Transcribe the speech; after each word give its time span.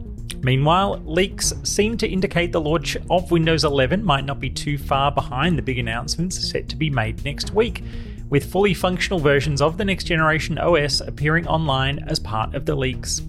Meanwhile, 0.42 1.00
leaks 1.06 1.54
seem 1.62 1.96
to 1.98 2.08
indicate 2.08 2.52
the 2.52 2.62
launch 2.62 2.98
of 3.12 3.30
Windows 3.30 3.66
11 3.66 4.04
might 4.04 4.26
not 4.26 4.40
be 4.40 4.50
too 4.50 4.80
far 4.80 5.12
behind 5.12 5.60
the 5.60 5.62
big 5.62 5.78
announcements 5.78 6.50
set 6.50 6.68
to 6.70 6.76
be 6.76 6.90
made 6.90 7.24
next 7.24 7.54
week 7.54 7.84
with 8.30 8.52
fully 8.52 8.74
functional 8.74 9.20
versions 9.20 9.62
of 9.62 9.78
the 9.78 9.86
next 9.86 10.06
generation 10.06 10.58
OS 10.58 11.02
appearing 11.02 11.48
online 11.48 12.00
as 12.08 12.20
part 12.20 12.54
of 12.56 12.66
the 12.66 12.76
leaks. 12.76 13.22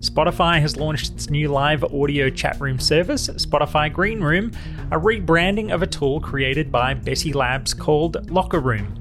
Spotify 0.00 0.60
has 0.60 0.76
launched 0.76 1.12
its 1.12 1.30
new 1.30 1.48
live 1.48 1.82
audio 1.84 2.28
chat 2.28 2.60
room 2.60 2.78
service, 2.78 3.28
Spotify 3.28 3.90
Green 3.90 4.20
Room, 4.20 4.52
a 4.90 4.98
rebranding 4.98 5.72
of 5.72 5.82
a 5.82 5.86
tool 5.86 6.20
created 6.20 6.70
by 6.70 6.92
Betty 6.92 7.32
Labs 7.32 7.72
called 7.72 8.30
Locker 8.30 8.60
Room. 8.60 8.94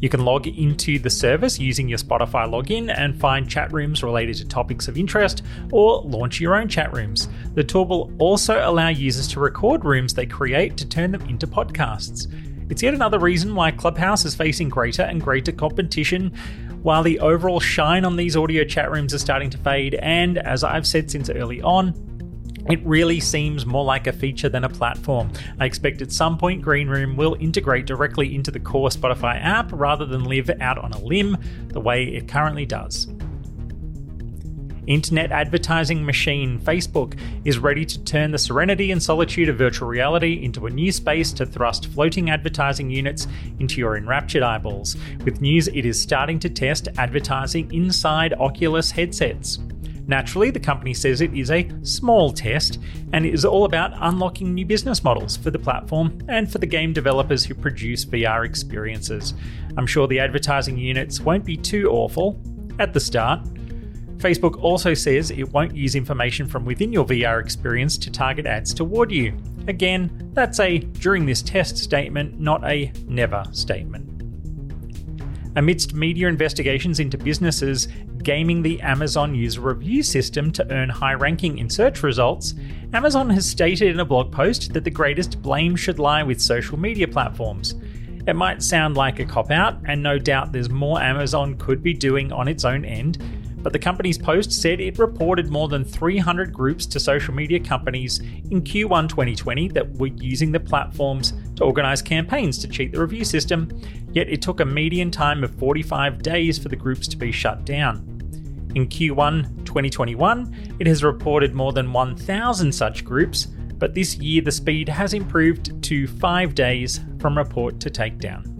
You 0.00 0.08
can 0.08 0.24
log 0.24 0.46
into 0.46 0.98
the 0.98 1.10
service 1.10 1.58
using 1.58 1.88
your 1.88 1.98
Spotify 1.98 2.46
login 2.46 2.94
and 2.96 3.18
find 3.18 3.48
chat 3.48 3.72
rooms 3.72 4.02
related 4.02 4.36
to 4.36 4.46
topics 4.46 4.88
of 4.88 4.98
interest 4.98 5.42
or 5.72 6.02
launch 6.02 6.38
your 6.38 6.54
own 6.54 6.68
chat 6.68 6.92
rooms. 6.92 7.28
The 7.54 7.64
tool 7.64 7.86
will 7.86 8.12
also 8.18 8.60
allow 8.62 8.88
users 8.88 9.26
to 9.28 9.40
record 9.40 9.84
rooms 9.84 10.12
they 10.12 10.26
create 10.26 10.76
to 10.76 10.86
turn 10.86 11.12
them 11.12 11.22
into 11.22 11.46
podcasts. 11.46 12.30
It's 12.68 12.82
yet 12.82 12.94
another 12.94 13.18
reason 13.18 13.54
why 13.54 13.70
Clubhouse 13.70 14.24
is 14.24 14.34
facing 14.34 14.68
greater 14.68 15.02
and 15.02 15.20
greater 15.20 15.52
competition, 15.52 16.32
while 16.82 17.02
the 17.02 17.20
overall 17.20 17.60
shine 17.60 18.04
on 18.04 18.16
these 18.16 18.36
audio 18.36 18.64
chat 18.64 18.90
rooms 18.90 19.12
is 19.12 19.20
starting 19.20 19.50
to 19.50 19.58
fade, 19.58 19.94
and 19.94 20.38
as 20.38 20.64
I've 20.64 20.86
said 20.86 21.10
since 21.10 21.30
early 21.30 21.62
on, 21.62 21.94
it 22.68 22.84
really 22.84 23.20
seems 23.20 23.64
more 23.64 23.84
like 23.84 24.08
a 24.08 24.12
feature 24.12 24.48
than 24.48 24.64
a 24.64 24.68
platform. 24.68 25.30
I 25.60 25.66
expect 25.66 26.02
at 26.02 26.10
some 26.10 26.36
point 26.36 26.62
Green 26.62 26.88
Room 26.88 27.16
will 27.16 27.36
integrate 27.38 27.86
directly 27.86 28.34
into 28.34 28.50
the 28.50 28.58
core 28.58 28.88
Spotify 28.88 29.40
app 29.40 29.70
rather 29.72 30.04
than 30.04 30.24
live 30.24 30.50
out 30.60 30.78
on 30.78 30.92
a 30.92 30.98
limb 30.98 31.36
the 31.68 31.80
way 31.80 32.04
it 32.04 32.26
currently 32.26 32.66
does. 32.66 33.06
Internet 34.86 35.32
advertising 35.32 36.04
machine 36.04 36.60
Facebook 36.60 37.18
is 37.44 37.58
ready 37.58 37.84
to 37.84 38.02
turn 38.04 38.30
the 38.30 38.38
serenity 38.38 38.92
and 38.92 39.02
solitude 39.02 39.48
of 39.48 39.58
virtual 39.58 39.88
reality 39.88 40.44
into 40.44 40.66
a 40.66 40.70
new 40.70 40.92
space 40.92 41.32
to 41.32 41.44
thrust 41.44 41.86
floating 41.88 42.30
advertising 42.30 42.88
units 42.88 43.26
into 43.58 43.80
your 43.80 43.96
enraptured 43.96 44.44
eyeballs. 44.44 44.96
With 45.24 45.40
news, 45.40 45.66
it 45.68 45.84
is 45.84 46.00
starting 46.00 46.38
to 46.38 46.48
test 46.48 46.88
advertising 46.98 47.72
inside 47.72 48.32
Oculus 48.34 48.92
headsets. 48.92 49.58
Naturally, 50.06 50.50
the 50.50 50.60
company 50.60 50.94
says 50.94 51.20
it 51.20 51.34
is 51.34 51.50
a 51.50 51.68
small 51.82 52.32
test 52.32 52.78
and 53.12 53.26
it 53.26 53.34
is 53.34 53.44
all 53.44 53.64
about 53.64 53.92
unlocking 53.96 54.54
new 54.54 54.64
business 54.64 55.02
models 55.02 55.36
for 55.36 55.50
the 55.50 55.58
platform 55.58 56.16
and 56.28 56.50
for 56.50 56.58
the 56.58 56.66
game 56.66 56.92
developers 56.92 57.44
who 57.44 57.54
produce 57.54 58.04
VR 58.04 58.46
experiences. 58.46 59.34
I'm 59.76 59.86
sure 59.86 60.06
the 60.06 60.20
advertising 60.20 60.78
units 60.78 61.20
won't 61.20 61.44
be 61.44 61.56
too 61.56 61.90
awful 61.90 62.40
at 62.78 62.92
the 62.92 63.00
start, 63.00 63.40
Facebook 64.18 64.62
also 64.62 64.94
says 64.94 65.30
it 65.30 65.52
won't 65.52 65.76
use 65.76 65.94
information 65.94 66.46
from 66.46 66.64
within 66.64 66.92
your 66.92 67.04
VR 67.04 67.40
experience 67.40 67.98
to 67.98 68.10
target 68.10 68.46
ads 68.46 68.72
toward 68.72 69.12
you. 69.12 69.36
Again, 69.68 70.30
that's 70.32 70.58
a 70.60 70.78
during 70.78 71.26
this 71.26 71.42
test 71.42 71.76
statement, 71.76 72.40
not 72.40 72.64
a 72.64 72.92
never 73.06 73.44
statement. 73.52 74.12
Amidst 75.56 75.94
media 75.94 76.28
investigations 76.28 77.00
into 77.00 77.16
businesses 77.16 77.88
gaming 78.22 78.60
the 78.60 78.80
Amazon 78.80 79.34
user 79.34 79.60
review 79.60 80.02
system 80.02 80.50
to 80.50 80.68
earn 80.72 80.88
high 80.88 81.14
ranking 81.14 81.58
in 81.58 81.70
search 81.70 82.02
results, 82.02 82.54
Amazon 82.92 83.30
has 83.30 83.48
stated 83.48 83.90
in 83.90 84.00
a 84.00 84.04
blog 84.04 84.32
post 84.32 84.72
that 84.72 84.82
the 84.82 84.90
greatest 84.90 85.40
blame 85.42 85.76
should 85.76 85.98
lie 85.98 86.22
with 86.22 86.40
social 86.40 86.76
media 86.76 87.06
platforms. 87.06 87.76
It 88.26 88.34
might 88.34 88.62
sound 88.62 88.96
like 88.96 89.20
a 89.20 89.24
cop 89.24 89.52
out, 89.52 89.78
and 89.86 90.02
no 90.02 90.18
doubt 90.18 90.52
there's 90.52 90.68
more 90.68 91.00
Amazon 91.00 91.56
could 91.56 91.82
be 91.82 91.94
doing 91.94 92.32
on 92.32 92.48
its 92.48 92.64
own 92.64 92.84
end, 92.84 93.22
but 93.66 93.72
the 93.72 93.78
company's 93.80 94.16
post 94.16 94.52
said 94.52 94.80
it 94.80 94.96
reported 94.96 95.50
more 95.50 95.66
than 95.66 95.84
300 95.84 96.52
groups 96.52 96.86
to 96.86 97.00
social 97.00 97.34
media 97.34 97.58
companies 97.58 98.20
in 98.20 98.62
Q1 98.62 99.08
2020 99.08 99.70
that 99.70 99.92
were 99.98 100.06
using 100.06 100.52
the 100.52 100.60
platforms 100.60 101.32
to 101.56 101.64
organise 101.64 102.00
campaigns 102.00 102.58
to 102.58 102.68
cheat 102.68 102.92
the 102.92 103.00
review 103.00 103.24
system, 103.24 103.68
yet 104.12 104.28
it 104.28 104.40
took 104.40 104.60
a 104.60 104.64
median 104.64 105.10
time 105.10 105.42
of 105.42 105.52
45 105.56 106.22
days 106.22 106.60
for 106.60 106.68
the 106.68 106.76
groups 106.76 107.08
to 107.08 107.16
be 107.16 107.32
shut 107.32 107.64
down. 107.64 107.96
In 108.76 108.86
Q1 108.86 109.64
2021, 109.64 110.76
it 110.78 110.86
has 110.86 111.02
reported 111.02 111.52
more 111.52 111.72
than 111.72 111.92
1,000 111.92 112.70
such 112.70 113.04
groups, 113.04 113.46
but 113.46 113.94
this 113.94 114.14
year 114.18 114.42
the 114.42 114.52
speed 114.52 114.88
has 114.88 115.12
improved 115.12 115.82
to 115.82 116.06
5 116.06 116.54
days 116.54 117.00
from 117.18 117.36
report 117.36 117.80
to 117.80 117.90
takedown. 117.90 118.55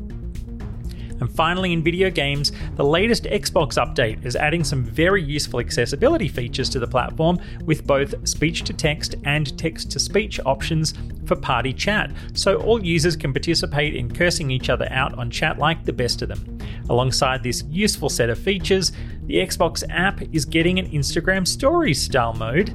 And 1.20 1.30
finally, 1.32 1.72
in 1.72 1.82
video 1.82 2.10
games, 2.10 2.52
the 2.76 2.84
latest 2.84 3.24
Xbox 3.24 3.74
update 3.76 4.24
is 4.24 4.36
adding 4.36 4.64
some 4.64 4.84
very 4.84 5.22
useful 5.22 5.60
accessibility 5.60 6.28
features 6.28 6.68
to 6.70 6.78
the 6.78 6.86
platform 6.86 7.38
with 7.64 7.86
both 7.86 8.28
speech 8.28 8.62
to 8.64 8.72
text 8.72 9.14
and 9.24 9.56
text 9.58 9.90
to 9.92 9.98
speech 9.98 10.38
options 10.44 10.94
for 11.26 11.36
party 11.36 11.72
chat, 11.72 12.10
so 12.34 12.56
all 12.62 12.84
users 12.84 13.16
can 13.16 13.32
participate 13.32 13.94
in 13.94 14.12
cursing 14.12 14.50
each 14.50 14.70
other 14.70 14.86
out 14.90 15.16
on 15.18 15.30
chat 15.30 15.58
like 15.58 15.84
the 15.84 15.92
best 15.92 16.22
of 16.22 16.28
them. 16.28 16.58
Alongside 16.88 17.42
this 17.42 17.64
useful 17.68 18.08
set 18.08 18.30
of 18.30 18.38
features, 18.38 18.92
the 19.24 19.36
Xbox 19.36 19.82
app 19.90 20.22
is 20.32 20.44
getting 20.44 20.78
an 20.78 20.88
Instagram 20.90 21.46
Stories 21.46 22.00
style 22.00 22.32
mode 22.34 22.74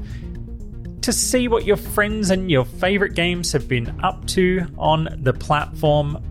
to 1.01 1.11
see 1.11 1.47
what 1.47 1.65
your 1.65 1.77
friends 1.77 2.29
and 2.29 2.51
your 2.51 2.65
favorite 2.65 3.15
games 3.15 3.51
have 3.51 3.67
been 3.67 3.99
up 4.03 4.25
to 4.27 4.65
on 4.77 5.07
the 5.23 5.33
platform 5.33 6.21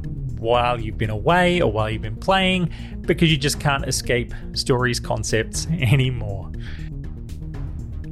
while 0.40 0.80
you've 0.80 0.98
been 0.98 1.10
away 1.10 1.60
or 1.60 1.70
while 1.70 1.90
you've 1.90 2.02
been 2.02 2.16
playing 2.16 2.70
because 3.02 3.30
you 3.30 3.36
just 3.36 3.60
can't 3.60 3.86
escape 3.86 4.34
stories 4.52 4.98
concepts 4.98 5.66
anymore. 5.80 6.50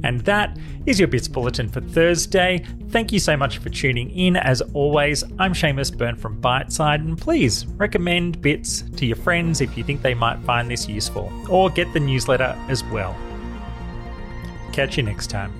And 0.03 0.21
that 0.21 0.57
is 0.85 0.99
your 0.99 1.07
Bits 1.07 1.27
Bulletin 1.27 1.67
for 1.67 1.81
Thursday. 1.81 2.63
Thank 2.89 3.11
you 3.11 3.19
so 3.19 3.35
much 3.35 3.57
for 3.57 3.69
tuning 3.69 4.09
in. 4.11 4.37
As 4.37 4.61
always, 4.73 5.23
I'm 5.39 5.53
Seamus 5.53 5.95
Byrne 5.95 6.15
from 6.15 6.39
Byteside, 6.41 7.01
and 7.01 7.17
please 7.17 7.65
recommend 7.67 8.41
Bits 8.41 8.83
to 8.95 9.05
your 9.05 9.17
friends 9.17 9.61
if 9.61 9.77
you 9.77 9.83
think 9.83 10.01
they 10.01 10.13
might 10.13 10.39
find 10.39 10.71
this 10.71 10.87
useful, 10.87 11.31
or 11.49 11.69
get 11.69 11.91
the 11.93 11.99
newsletter 11.99 12.57
as 12.69 12.83
well. 12.85 13.15
Catch 14.71 14.97
you 14.97 15.03
next 15.03 15.27
time. 15.27 15.53